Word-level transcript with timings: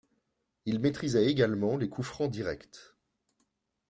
Il 0.65 0.79
maîtrisait 0.79 1.27
également 1.27 1.77
les 1.77 1.87
coups-francs 1.87 2.31
directs. 2.31 2.79